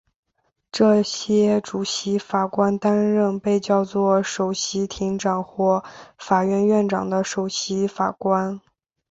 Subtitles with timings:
[0.71, 5.83] 这些主席法官担任被叫作首席庭长或
[6.17, 8.59] 法院院长的首席法官。